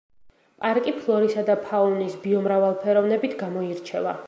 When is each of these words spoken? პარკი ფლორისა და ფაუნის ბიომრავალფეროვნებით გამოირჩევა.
პარკი 0.63 0.93
ფლორისა 1.01 1.43
და 1.51 1.57
ფაუნის 1.67 2.17
ბიომრავალფეროვნებით 2.25 3.39
გამოირჩევა. 3.45 4.19